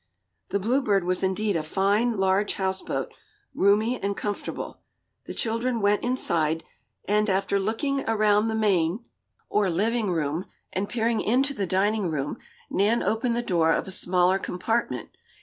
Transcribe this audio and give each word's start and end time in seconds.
The 0.49 0.57
Bluebird 0.57 1.03
was 1.03 1.21
indeed 1.21 1.55
a 1.55 1.61
fine, 1.61 2.17
large 2.17 2.55
houseboat, 2.55 3.13
roomy 3.53 4.01
and 4.01 4.17
comfortable. 4.17 4.81
The 5.25 5.33
children 5.35 5.79
went 5.79 6.03
inside, 6.03 6.63
and, 7.05 7.29
after 7.29 7.59
looking 7.59 8.03
around 8.09 8.47
the 8.47 8.55
main, 8.55 9.05
or 9.47 9.69
living 9.69 10.09
room, 10.09 10.47
and 10.73 10.89
peering 10.89 11.21
into 11.21 11.53
the 11.53 11.67
dining 11.67 12.09
room, 12.09 12.39
Nan 12.71 13.03
opened 13.03 13.35
the 13.37 13.43
door 13.43 13.71
of 13.73 13.87
a 13.87 13.91
smaller 13.91 14.39
compartment. 14.39 15.09